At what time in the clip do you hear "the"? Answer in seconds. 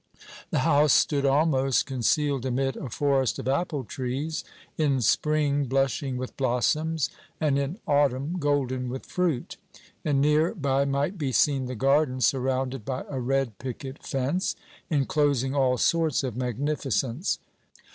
0.49-0.59, 11.67-11.75